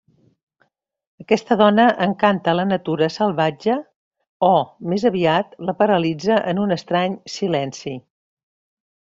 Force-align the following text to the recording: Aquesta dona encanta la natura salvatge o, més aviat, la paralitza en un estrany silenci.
Aquesta 1.23 1.57
dona 1.59 1.85
encanta 2.05 2.55
la 2.61 2.65
natura 2.71 3.09
salvatge 3.17 3.77
o, 4.49 4.51
més 4.95 5.07
aviat, 5.13 5.55
la 5.69 5.77
paralitza 5.83 6.43
en 6.53 6.65
un 6.67 6.79
estrany 6.81 7.21
silenci. 7.37 7.95